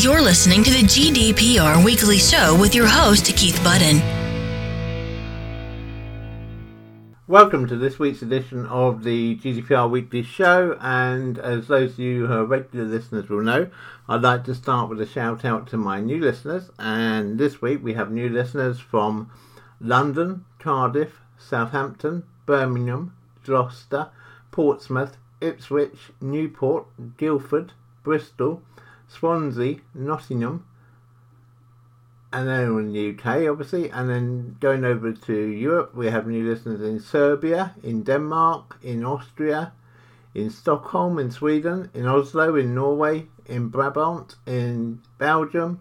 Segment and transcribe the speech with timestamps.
[0.00, 3.98] You're listening to the GDPR Weekly Show with your host, Keith Budden.
[7.26, 10.78] Welcome to this week's edition of the GDPR Weekly Show.
[10.80, 13.70] And as those of you who are regular listeners will know,
[14.08, 16.70] I'd like to start with a shout out to my new listeners.
[16.78, 19.32] And this week we have new listeners from
[19.80, 24.10] London, Cardiff, Southampton, Birmingham, Gloucester,
[24.52, 26.86] Portsmouth, Ipswich, Newport,
[27.16, 27.72] Guildford,
[28.04, 28.62] Bristol,
[29.08, 30.64] Swansea, Nottingham,
[32.32, 36.46] and then in the UK, obviously, and then going over to Europe, we have new
[36.48, 39.72] listeners in Serbia, in Denmark, in Austria,
[40.34, 45.80] in Stockholm, in Sweden, in Oslo, in Norway, in Brabant, in Belgium,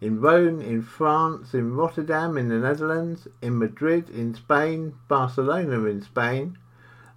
[0.00, 6.00] in Rome, in France, in Rotterdam, in the Netherlands, in Madrid, in Spain, Barcelona, in
[6.00, 6.58] Spain,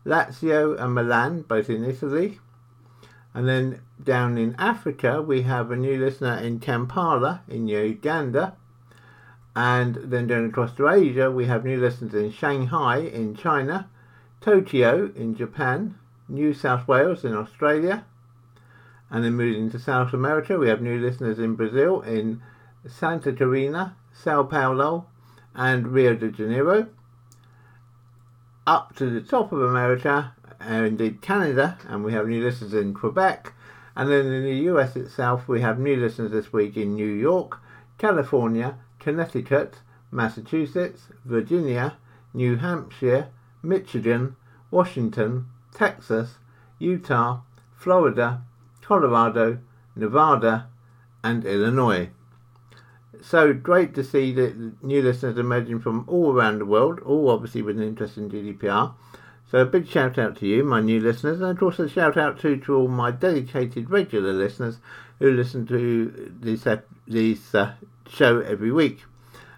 [0.06, 2.40] Lazio and Milan, both in Italy,
[3.38, 8.56] and then down in Africa, we have a new listener in Kampala in Uganda.
[9.56, 13.92] And then down across to Asia, we have new listeners in Shanghai in China,
[14.42, 18.06] Tokyo in Japan, New South Wales in Australia.
[19.12, 22.42] And then moving to South America, we have new listeners in Brazil in
[22.88, 25.06] Santa Catarina, Sao Paulo,
[25.54, 26.88] and Rio de Janeiro.
[28.66, 30.34] Up to the top of America,
[30.68, 33.54] and indeed Canada, and we have new listeners in Quebec.
[33.96, 37.60] And then in the US itself, we have new listeners this week in New York,
[37.98, 39.80] California, Connecticut,
[40.12, 41.98] Massachusetts, Virginia,
[42.34, 43.30] New Hampshire,
[43.64, 44.36] Michigan,
[44.70, 46.36] Washington, Texas,
[46.80, 47.40] Utah,
[47.76, 48.42] Florida,
[48.82, 49.60] Colorado,
[49.96, 50.68] Nevada,
[51.24, 52.10] and Illinois.
[53.22, 57.62] So great to see that new listeners emerging from all around the world, all obviously
[57.62, 58.94] with an interest in GDPR.
[59.50, 62.18] So a big shout out to you, my new listeners, and of course a shout
[62.18, 64.78] out to, to all my dedicated regular listeners
[65.20, 66.68] who listen to this
[67.08, 67.74] this uh,
[68.10, 69.04] show every week.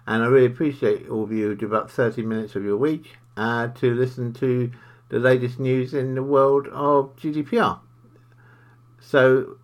[0.06, 3.16] And I really appreciate all of you who give up 30 minutes of your week
[3.36, 4.70] uh, to listen to
[5.08, 7.80] the latest news in the world of GDPR.
[9.00, 9.56] So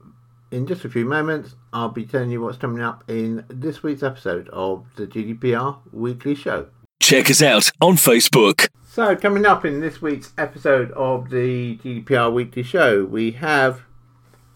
[0.50, 4.03] in just a few moments, I'll be telling you what's coming up in this week's
[4.03, 6.66] episode of the GDPR Weekly Show.
[7.00, 8.69] Check us out on Facebook.
[8.96, 13.82] So, coming up in this week's episode of the GDPR Weekly Show, we have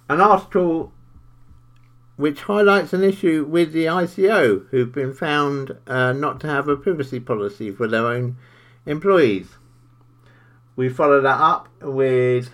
[0.08, 0.94] an article
[2.16, 6.76] which highlights an issue with the ICO who've been found uh, not to have a
[6.76, 8.38] privacy policy for their own
[8.86, 9.56] employees.
[10.74, 12.48] We follow that up with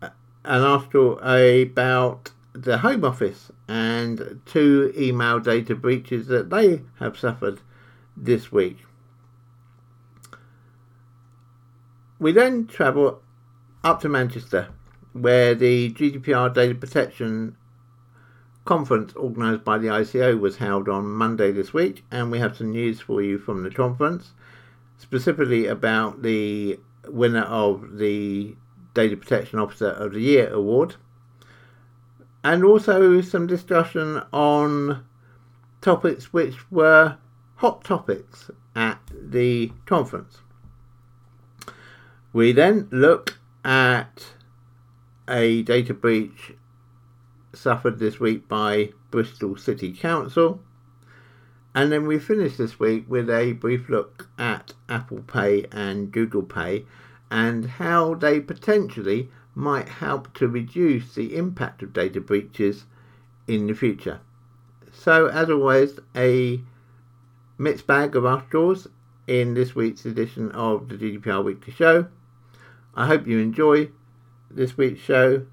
[0.00, 0.12] an
[0.44, 7.58] article about the Home Office and two email data breaches that they have suffered
[8.16, 8.78] this week.
[12.20, 13.22] We then travel
[13.82, 14.68] up to Manchester,
[15.12, 17.56] where the GDPR Data Protection
[18.64, 22.70] Conference organised by the ICO was held on Monday this week, and we have some
[22.70, 24.32] news for you from the conference,
[24.96, 28.54] specifically about the winner of the
[28.94, 30.94] Data Protection Officer of the Year award,
[32.44, 35.04] and also some discussion on
[35.80, 37.18] topics which were
[37.56, 40.38] hot topics at the conference.
[42.34, 44.32] We then look at
[45.28, 46.54] a data breach
[47.52, 50.60] suffered this week by Bristol City Council.
[51.76, 56.42] And then we finish this week with a brief look at Apple Pay and Google
[56.42, 56.86] Pay
[57.30, 62.84] and how they potentially might help to reduce the impact of data breaches
[63.46, 64.18] in the future.
[64.90, 66.60] So, as always, a
[67.58, 68.88] mixed bag of articles
[69.28, 72.08] in this week's edition of the GDPR Weekly Show.
[72.96, 73.90] I hope you enjoy
[74.50, 75.46] this week's show.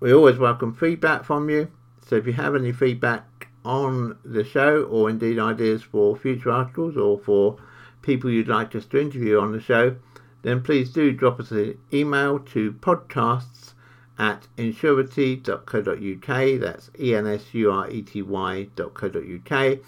[0.00, 1.70] We always welcome feedback from you.
[2.06, 6.96] So if you have any feedback on the show or indeed ideas for future articles
[6.96, 7.58] or for
[8.02, 9.96] people you'd like us to interview on the show,
[10.42, 13.74] then please do drop us an email to podcasts
[14.18, 16.60] at ensurety.co.uk.
[16.60, 19.78] That's E N S U R E T Y.co.uk.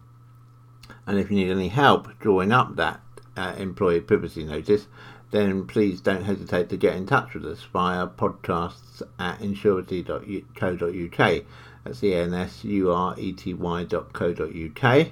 [1.05, 3.01] And if you need any help drawing up that
[3.35, 4.87] uh, employee privacy notice,
[5.31, 11.43] then please don't hesitate to get in touch with us via podcasts at ensurety.co.uk.
[11.83, 15.07] That's E N S U R E T Y.co.uk.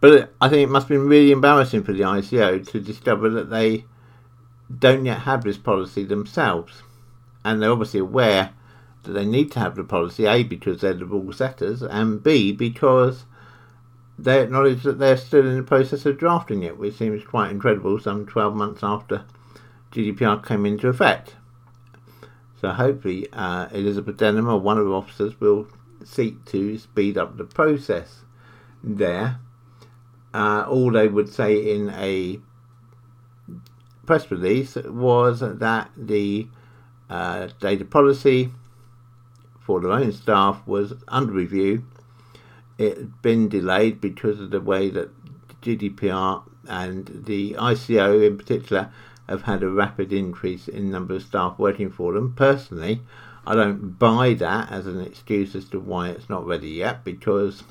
[0.00, 3.50] But I think it must have been really embarrassing for the ICO to discover that
[3.50, 3.84] they
[4.76, 6.82] don't yet have this policy themselves.
[7.44, 8.52] And they're obviously aware
[9.04, 12.52] that they need to have the policy, A, because they're the rule setters, and B,
[12.52, 13.24] because
[14.18, 17.98] they acknowledge that they're still in the process of drafting it, which seems quite incredible
[17.98, 19.24] some 12 months after
[19.92, 21.36] GDPR came into effect.
[22.62, 25.66] So hopefully uh, Elizabeth Denham or one of the officers will
[26.04, 28.22] seek to speed up the process
[28.82, 29.40] there.
[30.32, 32.38] Uh, all they would say in a
[34.06, 36.48] press release was that the
[37.10, 38.50] uh, data policy
[39.60, 41.84] for their own staff was under review
[42.78, 45.10] it had been delayed because of the way that
[45.60, 48.92] GDPR and the ICO in particular
[49.32, 52.34] have had a rapid increase in number of staff working for them.
[52.34, 53.02] Personally,
[53.46, 57.64] I don't buy that as an excuse as to why it's not ready yet because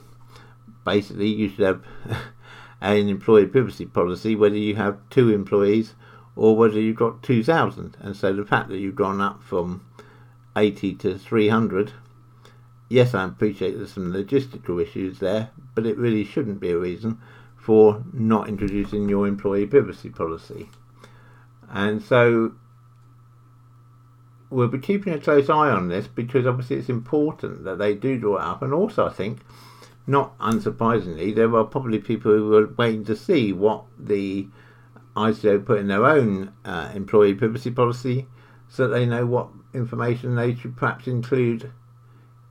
[0.84, 1.84] basically you should have
[2.82, 5.94] an employee privacy policy whether you have two employees
[6.36, 7.96] or whether you've got 2,000.
[8.00, 9.86] And so the fact that you've gone up from
[10.56, 11.94] 80 to 300
[12.92, 17.20] yes, I appreciate there's some logistical issues there, but it really shouldn't be a reason
[17.56, 20.70] for not introducing your employee privacy policy.
[21.72, 22.54] And so
[24.50, 28.20] we'll be keeping a close eye on this because obviously it's important that they do
[28.20, 28.62] draw it up.
[28.62, 29.40] And also, I think,
[30.06, 34.48] not unsurprisingly, there are probably people who are waiting to see what the
[35.16, 38.28] ICO put in their own uh, employee privacy policy
[38.68, 41.72] so that they know what information they should perhaps include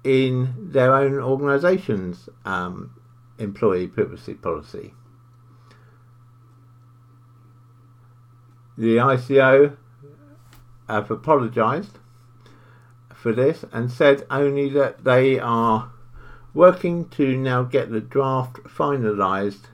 [0.04, 2.90] in their own organisation's um,
[3.38, 4.94] employee privacy policy.
[8.80, 9.76] The ICO
[10.88, 11.98] have apologised
[13.12, 15.92] for this and said only that they are
[16.54, 19.66] working to now get the draft finalised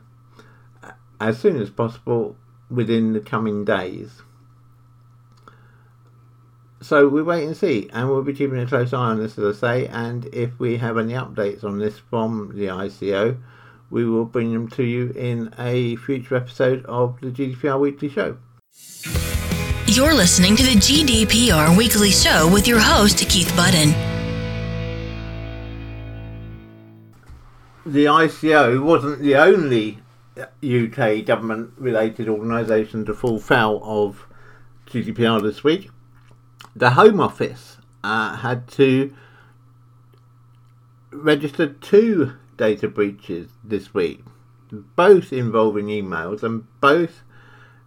[0.83, 2.37] uh, as soon as possible
[2.69, 4.23] within the coming days.
[6.81, 9.63] So we wait and see, and we'll be keeping a close eye on this, as
[9.63, 9.87] I say.
[9.87, 13.41] And if we have any updates on this from the ICO,
[13.89, 18.39] we will bring them to you in a future episode of the GDPR Weekly Show.
[19.87, 23.91] You're listening to the GDPR Weekly Show with your host, Keith Budden.
[27.85, 29.99] The ICO wasn't the only
[30.37, 34.27] UK government related organisation to fall foul of
[34.87, 35.91] GDPR this week
[36.77, 39.15] the Home Office uh, had to
[41.11, 44.23] register two data breaches this week,
[44.71, 47.23] both involving emails and both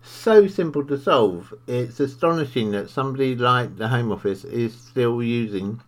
[0.01, 1.53] so simple to solve.
[1.67, 5.81] It's astonishing that somebody like the Home Office is still using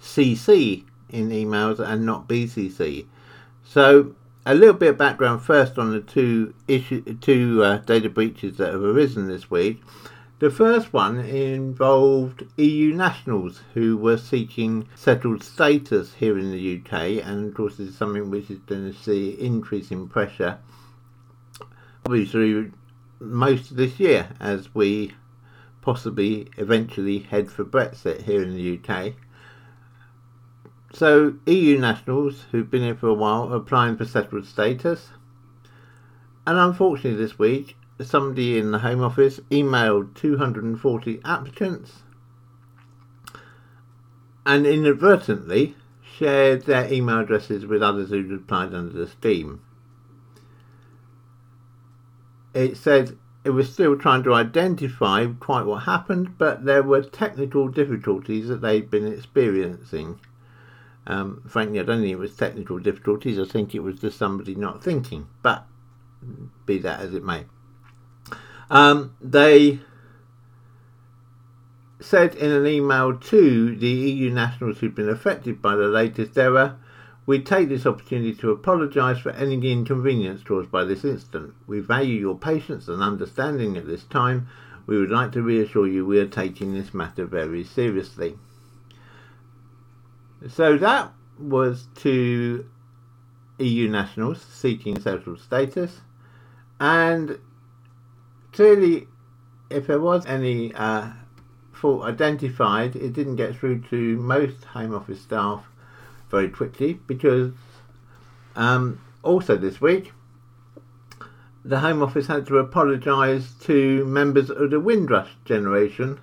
[0.00, 3.06] CC in emails and not BCC.
[3.64, 8.58] So, a little bit of background first on the two issue, two uh, data breaches
[8.58, 9.82] that have arisen this week.
[10.38, 17.24] The first one involved EU nationals who were seeking settled status here in the UK,
[17.26, 20.58] and of course, this is something which is going to see increasing pressure
[22.04, 22.26] through
[23.20, 25.14] most of this year as we
[25.80, 29.14] possibly eventually head for Brexit here in the UK.
[30.92, 35.10] So, EU nationals who've been here for a while are applying for settled status.
[36.46, 42.02] And unfortunately, this week, somebody in the Home Office emailed 240 applicants
[44.46, 49.60] and inadvertently shared their email addresses with others who'd applied under the scheme.
[52.56, 57.68] It said it was still trying to identify quite what happened, but there were technical
[57.68, 60.20] difficulties that they'd been experiencing.
[61.06, 64.54] Um, frankly, I don't think it was technical difficulties, I think it was just somebody
[64.54, 65.66] not thinking, but
[66.64, 67.44] be that as it may.
[68.70, 69.80] Um, they
[72.00, 76.78] said in an email to the EU nationals who'd been affected by the latest error,
[77.26, 81.54] we take this opportunity to apologise for any inconvenience caused by this incident.
[81.66, 84.48] We value your patience and understanding at this time.
[84.86, 88.38] We would like to reassure you we are taking this matter very seriously.
[90.48, 92.64] So that was to
[93.58, 96.02] EU nationals seeking settled status,
[96.78, 97.40] and
[98.52, 99.08] clearly,
[99.70, 101.10] if there was any uh,
[101.72, 105.64] fault identified, it didn't get through to most Home Office staff
[106.30, 107.52] very quickly because
[108.54, 110.12] um, also this week
[111.64, 116.20] the Home Office had to apologise to members of the Windrush generation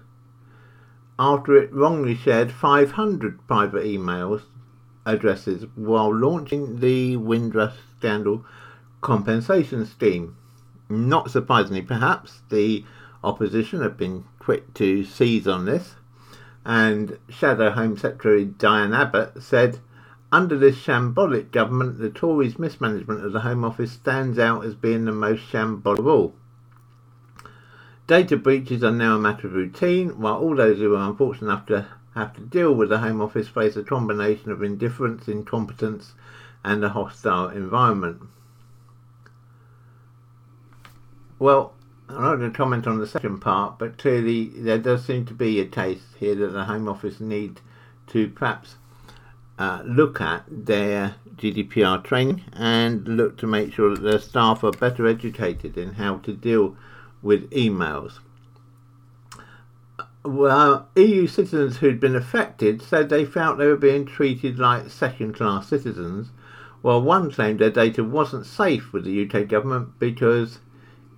[1.20, 4.44] after it wrongly shared 500 private emails
[5.06, 8.46] addresses while launching the Windrush scandal
[9.02, 10.36] compensation scheme.
[10.90, 12.86] Not surprisingly, perhaps, the
[13.24, 15.96] opposition have been quick to seize on this,
[16.66, 19.80] and Shadow Home Secretary Diane Abbott said,
[20.34, 25.06] Under this shambolic government, the Tories' mismanagement of the Home Office stands out as being
[25.06, 26.34] the most shambolic of all.
[28.08, 31.68] Data breaches are now a matter of routine, while all those who are unfortunate enough
[31.68, 31.86] to
[32.16, 36.14] have to deal with the Home Office face a combination of indifference, incompetence,
[36.64, 38.24] and a hostile environment.
[41.38, 41.76] Well,
[42.10, 45.36] I'm not going to comment on the second part, but clearly there does seem to
[45.36, 47.62] be a case here that the Home Office need
[48.08, 48.78] to perhaps
[49.58, 54.72] uh, look at their GDPR training and look to make sure that their staff are
[54.72, 56.76] better educated in how to deal
[57.22, 58.20] with emails.
[60.26, 65.34] Well, EU citizens who'd been affected said they felt they were being treated like second
[65.34, 66.30] class citizens,
[66.82, 70.60] while one claimed their data wasn't safe with the UK government because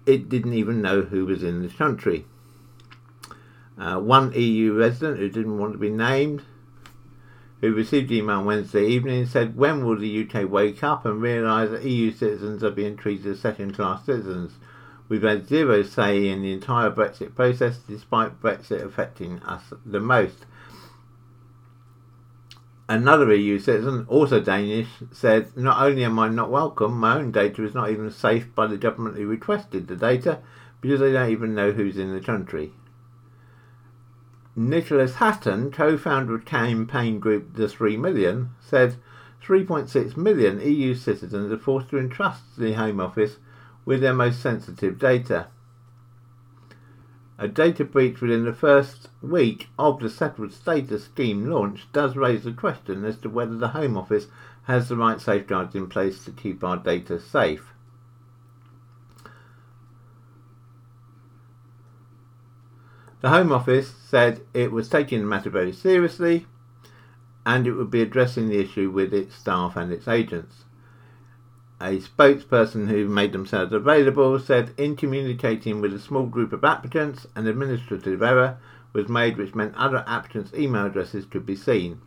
[0.06, 2.26] it didn't even know who was in the country.
[3.78, 6.44] Uh, one EU resident who didn't want to be named,
[7.66, 11.72] who received an email Wednesday evening, said, When will the UK wake up and realise
[11.72, 14.54] that EU citizens are being treated as second class citizens?
[15.10, 20.46] We've had zero say in the entire Brexit process, despite Brexit affecting us the most.
[22.88, 27.64] Another EU citizen, also Danish, said, Not only am I not welcome, my own data
[27.64, 30.40] is not even safe by the government who requested the data
[30.82, 32.74] because they don't even know who's in the country.
[34.58, 38.96] Nicolas Hatton, co founder of campaign group The 3 Million, said
[39.44, 43.38] 3.6 million EU citizens are forced to entrust the Home Office
[43.84, 45.48] with their most sensitive data.
[47.38, 52.46] A data breach within the first week of the settled status scheme launch does raise
[52.46, 54.28] the question as to whether the Home Office
[54.64, 57.75] has the right safeguards in place to keep our data safe.
[63.22, 66.46] The Home Office said it was taking the matter very seriously
[67.46, 70.66] and it would be addressing the issue with its staff and its agents
[71.82, 77.28] a spokesperson who made themselves available said in communicating with a small group of applicants,
[77.36, 78.58] an administrative error
[78.94, 82.00] was made which meant other applicants' email addresses could be seen.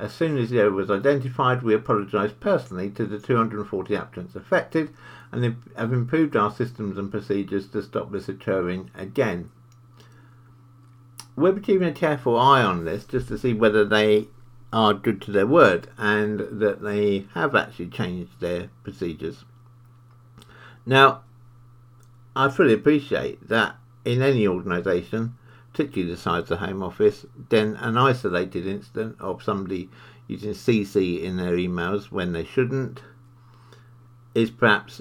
[0.00, 4.90] As soon as the error was identified, we apologised personally to the 240 applicants affected
[5.30, 9.50] and have improved our systems and procedures to stop this occurring again.
[11.36, 14.28] We're keeping a careful eye on this just to see whether they
[14.72, 19.44] are good to their word and that they have actually changed their procedures.
[20.86, 21.22] Now,
[22.36, 25.36] I fully appreciate that in any organisation,
[25.72, 29.90] particularly the size of the Home Office, then an isolated incident of somebody
[30.26, 33.02] using CC in their emails when they shouldn't
[34.34, 35.00] is perhaps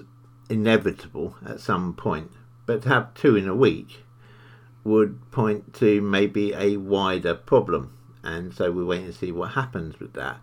[0.49, 2.31] inevitable at some point.
[2.65, 4.02] But to have two in a week
[4.83, 9.99] would point to maybe a wider problem and so we wait and see what happens
[9.99, 10.39] with that.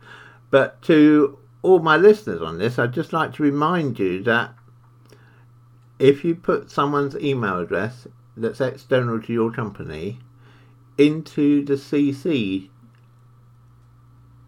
[0.50, 4.54] But to all my listeners on this, I'd just like to remind you that
[5.99, 8.06] if you put someone's email address
[8.37, 10.18] that's external to your company
[10.99, 12.68] into the CC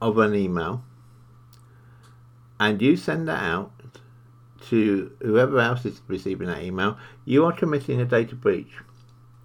[0.01, 0.85] of an email
[2.59, 3.73] and you send that out
[4.69, 8.79] to whoever else is receiving that email, you are committing a data breach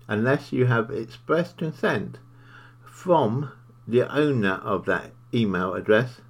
[0.07, 2.19] unless you have expressed consent
[2.85, 3.51] from
[3.87, 6.21] the owner of that email address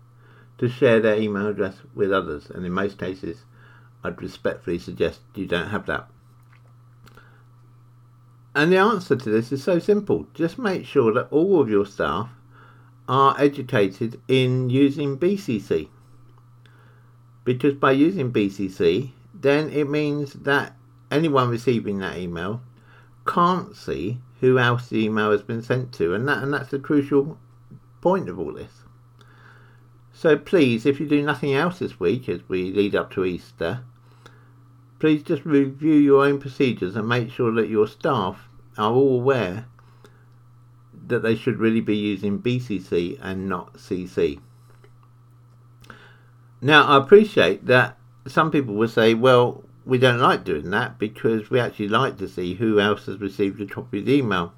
[0.58, 2.50] to share their email address with others.
[2.50, 3.46] And in most cases,
[4.04, 6.10] I'd respectfully suggest you don't have that.
[8.56, 10.26] And the answer to this is so simple.
[10.34, 12.30] Just make sure that all of your staff
[13.08, 15.90] are educated in using BCC.
[17.44, 20.76] Because by using BCC, then it means that
[21.12, 22.62] anyone receiving that email
[23.28, 26.80] can't see who else the email has been sent to, and that and that's the
[26.80, 27.38] crucial
[28.02, 28.84] point of all this.
[30.14, 33.82] So please, if you do nothing else this week as we lead up to Easter,
[35.00, 39.66] please just review your own procedures and make sure that your staff are all aware
[41.08, 44.40] that they should really be using BCC and not CC.
[46.62, 51.50] Now, I appreciate that some people will say, well, we don't like doing that because
[51.50, 54.54] we actually like to see who else has received a copy of the email.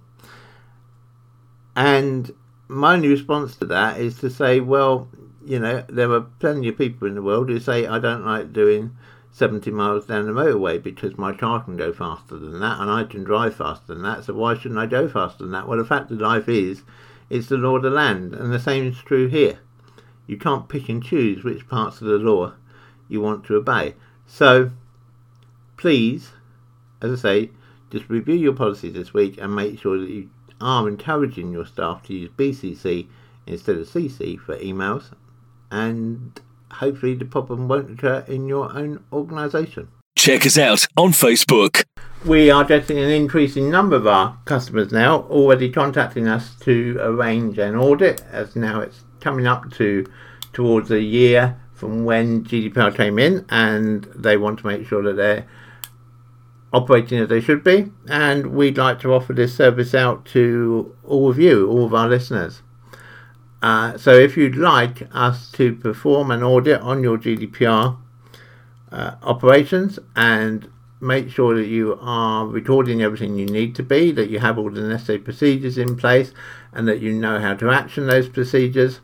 [1.75, 2.31] And
[2.67, 5.07] my only response to that is to say, well,
[5.45, 8.51] you know, there are plenty of people in the world who say, I don't like
[8.51, 8.97] doing
[9.31, 13.03] 70 miles down the motorway because my car can go faster than that and I
[13.03, 15.67] can drive faster than that, so why shouldn't I go faster than that?
[15.67, 16.81] Well, the fact of life is,
[17.29, 19.59] it's the law of the land, and the same is true here.
[20.25, 22.53] You can't pick and choose which parts of the law
[23.07, 23.95] you want to obey.
[24.25, 24.71] So,
[25.79, 26.31] please,
[27.01, 27.49] as I say,
[27.89, 32.03] just review your policies this week and make sure that you are encouraging your staff
[32.03, 33.07] to use BCC
[33.47, 35.13] instead of CC for emails
[35.71, 36.39] and
[36.73, 39.87] hopefully the problem won't occur in your own organisation.
[40.17, 41.85] Check us out on Facebook.
[42.25, 47.57] We are getting an increasing number of our customers now already contacting us to arrange
[47.57, 50.05] an audit as now it's coming up to
[50.51, 55.15] towards a year from when GDPR came in and they want to make sure that
[55.15, 55.47] they're
[56.71, 61.29] operating as they should be and we'd like to offer this service out to all
[61.29, 62.61] of you, all of our listeners.
[63.61, 67.97] Uh, so if you'd like us to perform an audit on your GDPR
[68.91, 70.69] uh, operations and
[71.01, 74.69] make sure that you are recording everything you need to be, that you have all
[74.69, 76.33] the necessary procedures in place,
[76.73, 79.01] and that you know how to action those procedures,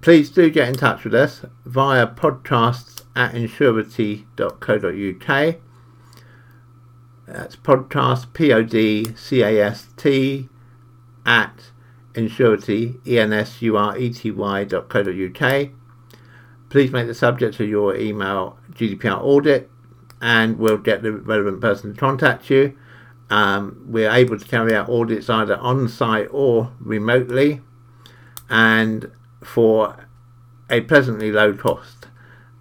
[0.00, 5.56] please do get in touch with us via podcasts at ensurety.co.uk.
[7.28, 10.48] That's podcast, P O D C A S T,
[11.26, 11.70] at
[12.14, 15.68] ensurety, E-N-S-U-R-E-T-Y.co.uk.
[16.70, 19.70] Please make the subject of your email GDPR audit
[20.20, 22.76] and we'll get the relevant person to contact you.
[23.30, 27.60] Um, we're able to carry out audits either on site or remotely
[28.48, 29.10] and
[29.44, 30.08] for
[30.70, 32.08] a pleasantly low cost.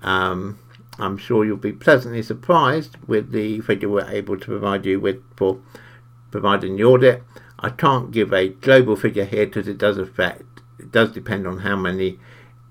[0.01, 0.59] Um,
[0.99, 5.21] I'm sure you'll be pleasantly surprised with the figure we're able to provide you with
[5.35, 5.59] for
[6.31, 7.23] providing the audit.
[7.59, 11.59] I can't give a global figure here because it does affect, it does depend on
[11.59, 12.19] how many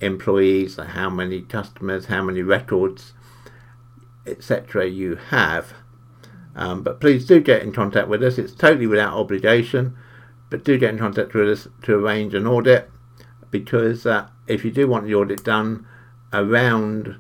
[0.01, 3.15] employees, how many customers, how many records,
[4.27, 4.89] etc.
[4.89, 5.73] you have.
[6.55, 8.39] Um, but please do get in contact with us.
[8.39, 9.97] It's totally without obligation,
[10.51, 12.91] but do get in contact with us to arrange an audit
[13.51, 15.87] because uh, if you do want the audit done
[16.33, 17.17] around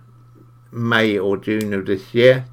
[0.72, 2.46] May or June of this year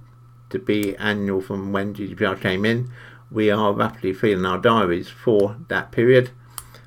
[0.49, 2.91] to be annual from when GDPR came in,
[3.31, 6.29] we are rapidly filling our diaries for that period.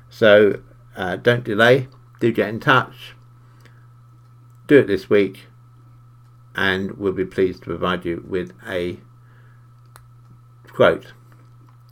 [0.09, 0.61] So
[0.95, 3.13] uh, don't delay, do get in touch,
[4.67, 5.47] do it this week,
[6.55, 8.99] and we'll be pleased to provide you with a
[10.71, 11.13] quote.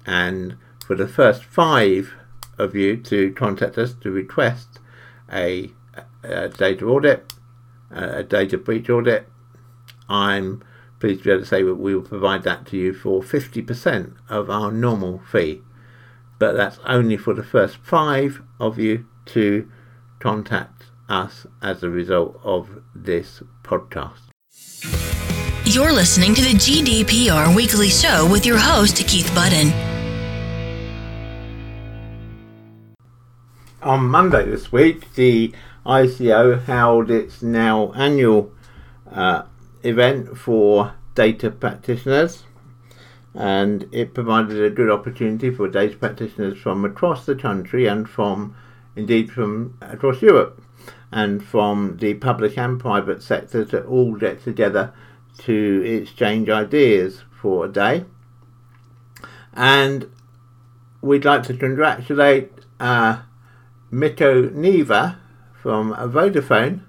[0.06, 2.14] And for the first five
[2.58, 4.80] of you to contact us to request
[5.32, 5.72] a,
[6.24, 7.35] a data audit,
[7.96, 9.28] a data breach audit,
[10.08, 10.64] I'm
[11.00, 14.14] pleased to be able to say that we will provide that to you for 50%
[14.30, 15.62] of our normal fee.
[16.38, 19.70] But that's only for the first five of you to
[20.20, 24.22] contact us as a result of this podcast.
[25.64, 29.72] You're listening to the GDPR Weekly Show with your host, Keith Budden.
[33.82, 35.54] On Monday this week, the
[35.86, 38.52] ICO held its now annual
[39.12, 39.44] uh,
[39.84, 42.44] event for data practitioners
[43.34, 48.56] and it provided a good opportunity for data practitioners from across the country and from
[48.96, 50.62] indeed from across Europe
[51.12, 54.94] and from the public and private sector to all get together
[55.38, 58.06] to exchange ideas for a day.
[59.54, 60.10] And
[61.02, 63.22] we'd like to congratulate uh,
[63.92, 65.18] Niva
[65.66, 66.82] from Vodafone,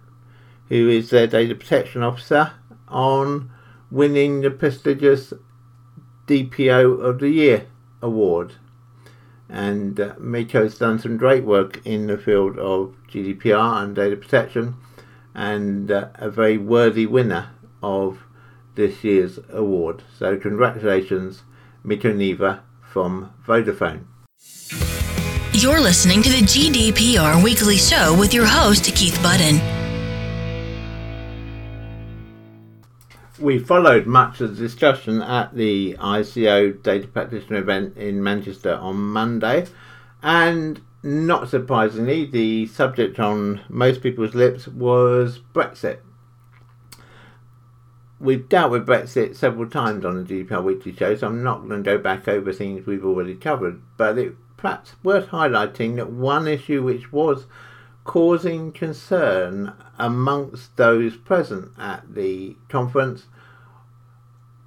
[0.69, 2.53] who is their data protection officer
[2.89, 3.51] on
[3.91, 5.33] winning the prestigious
[6.27, 7.69] DPO of the Year
[8.03, 8.57] award.
[9.49, 14.75] And uh, Mikko's done some great work in the field of GDPR and data protection,
[15.35, 18.25] and uh, a very worthy winner of
[18.75, 20.03] this year's award.
[20.19, 21.45] So, congratulations,
[21.83, 24.05] Mikko Niva from Vodafone.
[25.59, 29.59] You're listening to the GDPR Weekly Show with your host, Keith Budden.
[33.39, 38.97] we followed much of the discussion at the ICO Data Practitioner event in Manchester on
[38.97, 39.67] Monday,
[40.23, 46.01] and not surprisingly, the subject on most people's lips was Brexit.
[48.21, 51.83] We've dealt with Brexit several times on the GDPR Weekly Show, so I'm not going
[51.83, 56.49] to go back over things we've already covered, but it perhaps worth highlighting that one
[56.49, 57.47] issue which was
[58.05, 63.27] causing concern amongst those present at the conference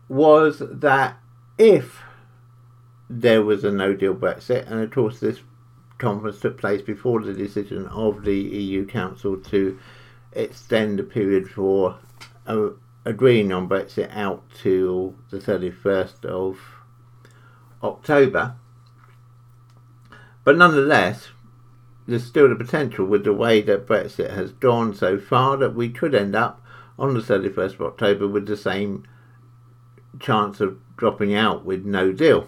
[0.09, 1.17] was that
[1.57, 2.01] if
[3.09, 5.39] there was a no deal Brexit, and of course, this
[5.97, 9.77] conference took place before the decision of the EU Council to
[10.33, 11.97] extend the period for
[12.47, 12.69] uh,
[13.05, 16.59] agreeing on Brexit out to the 31st of
[17.83, 18.55] October.
[20.49, 21.27] But nonetheless,
[22.07, 25.89] there's still the potential with the way that Brexit has gone so far that we
[25.89, 26.65] could end up
[26.97, 29.07] on the 31st of October with the same
[30.19, 32.47] chance of dropping out with no deal.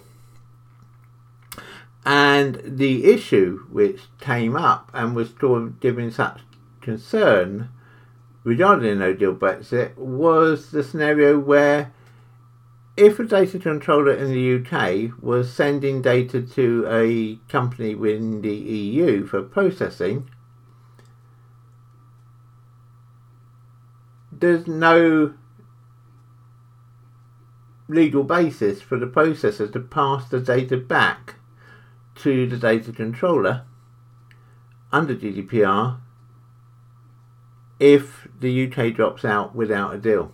[2.04, 5.36] And the issue which came up and was
[5.80, 6.42] given such
[6.82, 7.70] concern
[8.44, 11.94] regarding a no deal Brexit was the scenario where
[12.97, 18.54] if a data controller in the UK was sending data to a company within the
[18.54, 20.30] EU for processing,
[24.32, 25.34] there's no
[27.88, 31.36] legal basis for the processor to pass the data back
[32.15, 33.63] to the data controller
[34.91, 35.99] under GDPR
[37.80, 40.34] if the UK drops out without a deal.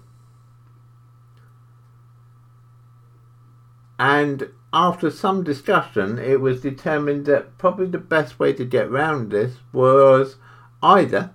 [3.99, 9.31] And after some discussion, it was determined that probably the best way to get round
[9.31, 10.35] this was
[10.83, 11.31] either,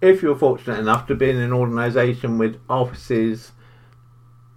[0.00, 3.52] if you're fortunate enough to be in an organisation with offices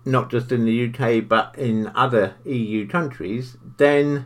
[0.05, 4.25] not just in the UK but in other EU countries, then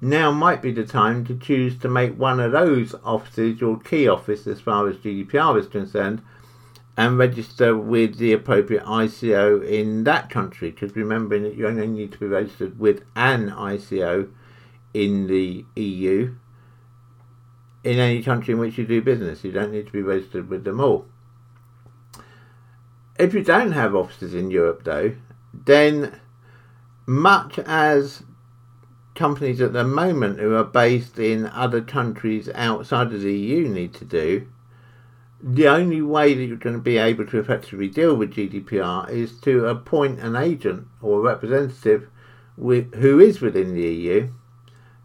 [0.00, 4.08] now might be the time to choose to make one of those offices your key
[4.08, 6.22] office as far as GDPR is concerned
[6.98, 10.72] and register with the appropriate ICO in that country.
[10.72, 14.28] Because remembering that you only need to be registered with an ICO
[14.92, 16.34] in the EU
[17.84, 19.44] in any country in which you do business.
[19.44, 21.06] You don't need to be registered with them all.
[23.16, 25.14] If you don't have offices in Europe, though,
[25.54, 26.20] then
[27.06, 28.24] much as
[29.14, 33.94] companies at the moment who are based in other countries outside of the EU need
[33.94, 34.48] to do,
[35.40, 39.38] the only way that you're going to be able to effectively deal with GDPR is
[39.40, 42.08] to appoint an agent or representative
[42.56, 44.30] with, who is within the EU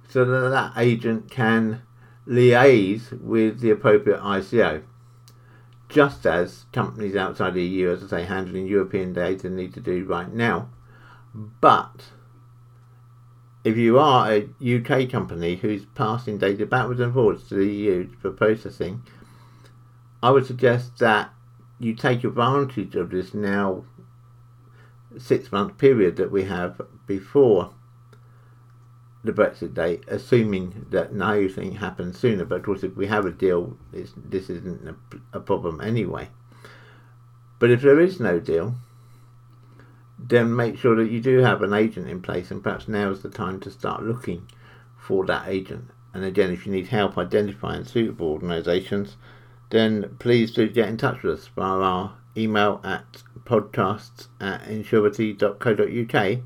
[0.09, 1.81] so that that agent can
[2.27, 4.83] liaise with the appropriate ICO.
[5.89, 10.03] Just as companies outside the EU, as I say, handling European data need to do
[10.05, 10.69] right now.
[11.35, 12.05] But
[13.63, 18.09] if you are a UK company who's passing data backwards and forwards to the EU
[18.19, 19.03] for processing,
[20.23, 21.33] I would suggest that
[21.79, 23.83] you take advantage of this now
[25.17, 27.73] six month period that we have before
[29.21, 32.45] the Brexit date, assuming that nothing happens sooner.
[32.45, 34.95] But of course, if we have a deal, this isn't a,
[35.37, 36.29] a problem anyway.
[37.59, 38.75] But if there is no deal,
[40.17, 43.23] then make sure that you do have an agent in place, and perhaps now is
[43.23, 44.49] the time to start looking
[44.97, 45.89] for that agent.
[46.13, 49.17] And again, if you need help identifying suitable organisations,
[49.73, 56.39] then please do get in touch with us via our email at podcasts at ensurety.co.uk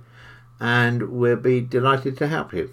[0.62, 2.70] and we'll be delighted to help you.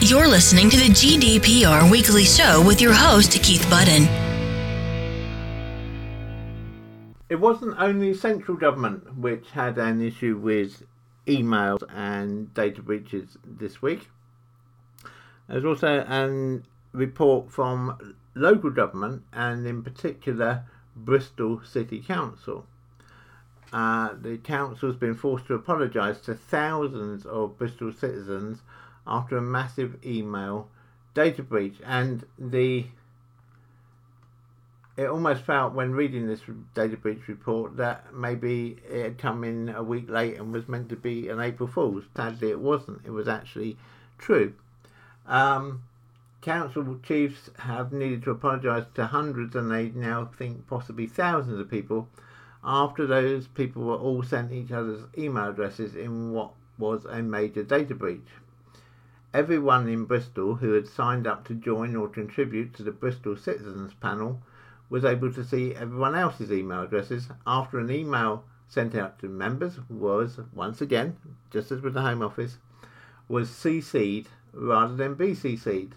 [0.00, 4.02] You're listening to the GDPR Weekly Show with your host, Keith Budden.
[7.28, 10.82] It wasn't only central government which had an issue with
[11.26, 14.10] emails and data breaches this week.
[15.48, 16.60] There's also a
[16.92, 20.64] report from local government and in particular
[20.96, 22.66] Bristol City Council.
[23.72, 28.62] Uh, the council has been forced to apologise to thousands of Bristol citizens
[29.06, 30.68] after a massive email
[31.12, 32.86] data breach, and the
[34.96, 36.42] it almost felt when reading this
[36.74, 40.88] data breach report that maybe it had come in a week late and was meant
[40.88, 42.04] to be an April Fool's.
[42.16, 43.04] Sadly, it wasn't.
[43.04, 43.76] It was actually
[44.18, 44.54] true.
[45.26, 45.82] Um,
[46.44, 51.70] council chiefs have needed to apologise to hundreds and they now think possibly thousands of
[51.70, 52.06] people
[52.62, 57.62] after those people were all sent each other's email addresses in what was a major
[57.62, 58.28] data breach.
[59.32, 63.94] Everyone in Bristol who had signed up to join or contribute to the Bristol Citizens
[63.94, 64.42] Panel
[64.90, 69.78] was able to see everyone else's email addresses after an email sent out to members
[69.88, 71.16] was, once again,
[71.50, 72.58] just as with the Home Office,
[73.28, 75.94] was CC'd rather than BCC'd.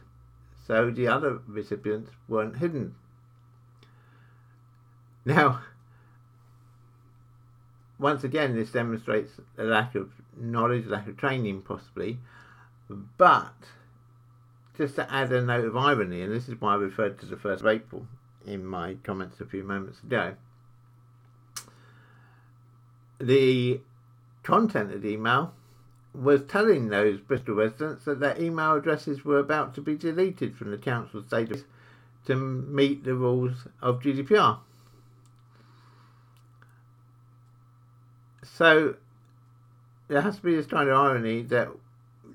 [0.68, 2.96] So the other recipients weren't hidden.
[5.24, 5.62] Now,
[7.98, 12.20] once again, this demonstrates a lack of knowledge, lack of training, possibly.
[12.90, 13.56] But
[14.78, 17.38] just to add a note of irony, and this is why I referred to the
[17.38, 18.08] 1st of April
[18.46, 20.36] in my comments a few moments ago,
[23.20, 23.80] the
[24.44, 25.54] content of the email
[26.14, 30.72] was telling those Bristol residents that their email addresses were about to be deleted from
[30.72, 31.64] the council's database
[32.26, 34.60] to meet the rules of GDPR.
[38.44, 38.96] So
[40.08, 41.70] there has to be this kind of irony that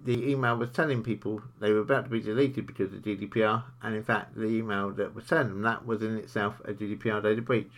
[0.04, 3.94] the email was telling people they were about to be deleted because of GDPR, and
[3.94, 7.42] in fact, the email that was sent them that was in itself a GDPR data
[7.42, 7.72] breach.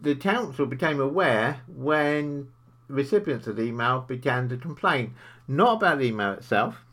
[0.00, 2.48] The council became aware when
[2.88, 5.14] recipients of the email began to complain,
[5.48, 6.84] not about the email itself,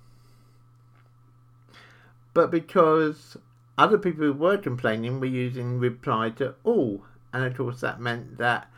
[2.33, 3.37] but because
[3.77, 8.37] other people who were complaining were using reply to all, and of course that meant
[8.37, 8.69] that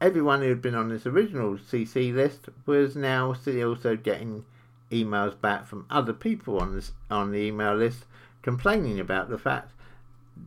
[0.00, 4.44] everyone who had been on this original CC list was now also getting
[4.90, 8.04] emails back from other people on this on the email list
[8.42, 9.72] complaining about the fact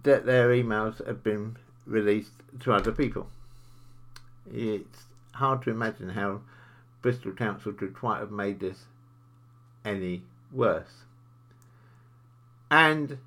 [0.03, 3.27] that their emails had been released to other people.
[4.53, 5.06] It's
[5.37, 6.41] hard to imagine how
[7.01, 8.85] Bristol Council could quite have made this
[9.85, 11.03] any worse.
[12.69, 13.19] And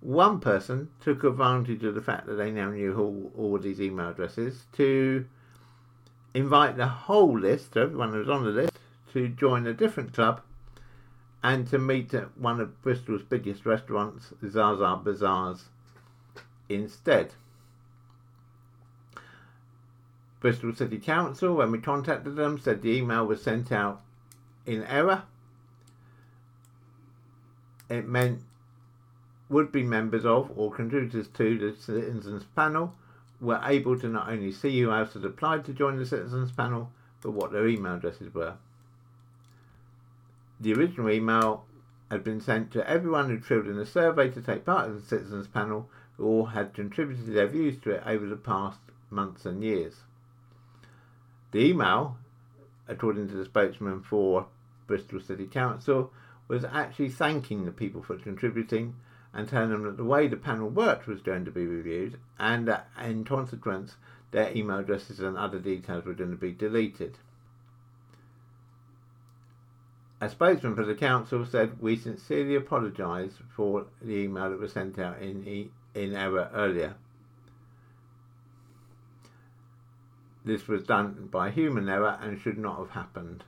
[0.00, 4.10] one person took advantage of the fact that they now knew all, all these email
[4.10, 5.26] addresses to
[6.34, 8.78] invite the whole list, everyone who was on the list,
[9.12, 10.42] to join a different club
[11.42, 15.66] and to meet at one of Bristol's biggest restaurants, Zaza Bazaars,
[16.68, 17.32] instead.
[20.40, 24.02] Bristol City Council, when we contacted them, said the email was sent out
[24.66, 25.22] in error.
[27.88, 28.42] It meant
[29.48, 32.94] would be members of or contributors to the Citizens Panel
[33.40, 36.90] were able to not only see who else had applied to join the Citizens Panel,
[37.22, 38.54] but what their email addresses were.
[40.58, 41.64] The original email
[42.10, 45.02] had been sent to everyone who filled in a survey to take part in the
[45.02, 50.04] Citizens Panel or had contributed their views to it over the past months and years.
[51.56, 52.18] The email,
[52.86, 54.46] according to the spokesman for
[54.86, 56.12] Bristol City Council,
[56.48, 58.96] was actually thanking the people for contributing
[59.32, 62.68] and telling them that the way the panel worked was going to be reviewed and
[62.68, 63.96] that in consequence
[64.32, 67.16] their email addresses and other details were going to be deleted.
[70.20, 74.98] A spokesman for the council said, We sincerely apologise for the email that was sent
[74.98, 76.96] out in, e- in error earlier.
[80.46, 83.42] This was done by human error and should not have happened.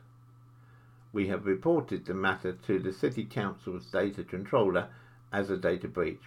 [1.13, 4.89] We have reported the matter to the City Council's data controller
[5.33, 6.27] as a data breach,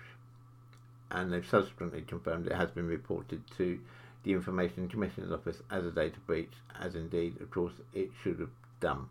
[1.11, 3.79] and they've subsequently confirmed it has been reported to
[4.23, 8.51] the Information Commissioner's Office as a data breach, as indeed, of course, it should have
[8.79, 9.09] done.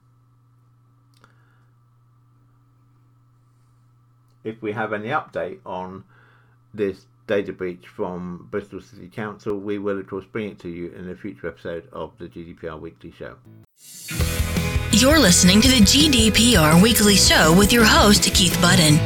[4.44, 6.04] If we have any update on
[6.72, 10.90] this data breach from Bristol City Council, we will, of course, bring it to you
[10.90, 13.36] in a future episode of the GDPR Weekly Show.
[14.90, 18.98] You're listening to the GDPR Weekly Show with your host, Keith Budden.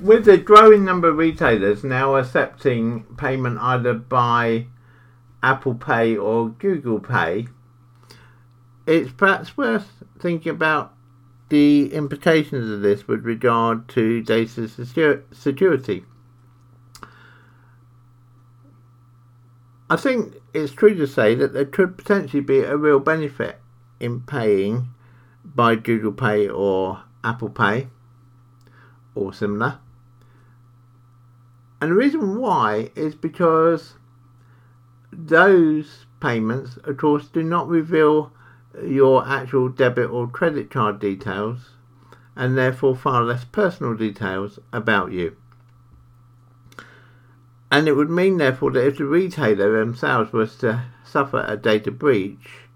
[0.00, 4.66] with the growing number of retailers now accepting payment either by
[5.42, 7.48] Apple Pay or Google Pay,
[8.86, 10.94] it's perhaps worth thinking about
[11.50, 14.68] the implications of this with regard to data
[15.32, 16.04] security.
[19.88, 23.60] I think it's true to say that there could potentially be a real benefit
[23.98, 24.88] in paying
[25.44, 27.88] by Google Pay or Apple Pay
[29.14, 29.80] or similar
[31.80, 33.94] and the reason why is because
[35.12, 38.32] those payments, of course, do not reveal
[38.82, 41.70] your actual debit or credit card details
[42.36, 45.36] and therefore far less personal details about you.
[47.70, 51.90] And it would mean, therefore, that if the retailer themselves was to suffer a data
[51.90, 52.66] breach,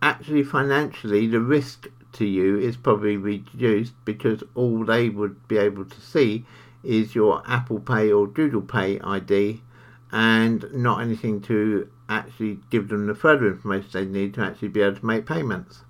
[0.00, 5.84] actually financially the risk to you is probably reduced because all they would be able
[5.84, 6.44] to see
[6.84, 9.62] is your Apple Pay or Google Pay ID
[10.12, 14.80] and not anything to actually give them the further information they need to actually be
[14.80, 15.82] able to make payments.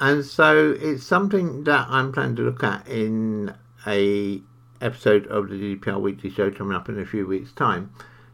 [0.00, 3.54] and so it's something that I'm planning to look at in
[3.86, 4.42] a
[4.80, 7.92] episode of the GDPR Weekly Show coming up in a few weeks' time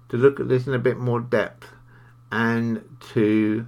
[0.09, 1.69] to look at this in a bit more depth
[2.33, 3.67] and to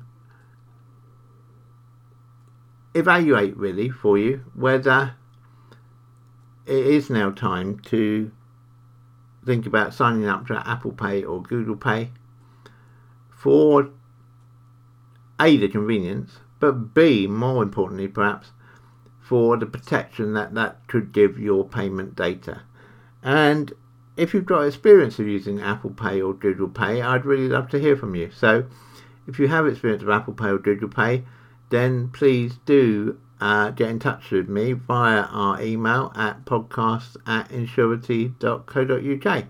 [2.95, 5.15] evaluate really for you whether
[6.67, 8.31] it is now time to
[9.45, 12.11] think about signing up to Apple Pay or Google Pay
[13.31, 13.91] for
[15.41, 18.53] A, the convenience, but B, more importantly perhaps,
[19.21, 22.63] for the protection that that could give your payment data.
[23.23, 23.73] And
[24.17, 27.81] if you've got experience of using Apple Pay or Google Pay, I'd really love to
[27.81, 28.31] hear from you.
[28.31, 28.67] So
[29.27, 31.25] if you have experience of Apple Pay or Google Pay,
[31.71, 37.49] then please do uh, get in touch with me via our email at podcast at
[37.49, 39.47] ensurety.co.uk.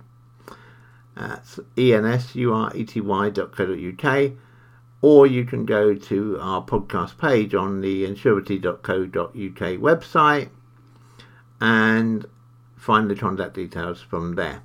[1.15, 4.33] That's E-N-S-U-R-E-T-Y.co.uk
[5.03, 10.49] or you can go to our podcast page on the ensurety.co.uk website
[11.61, 12.25] and
[12.75, 14.63] find the contact details from there.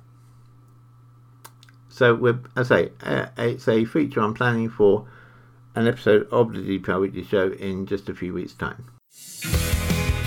[1.90, 5.06] So, we're, I say, uh, it's a feature I'm planning for
[5.74, 8.86] an episode of the GDPR Weekly Show in just a few weeks' time.